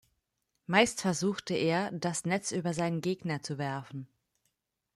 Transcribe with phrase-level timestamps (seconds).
[0.65, 4.07] Meist versuchte er, das Netz über seinen Gegner zu werfen.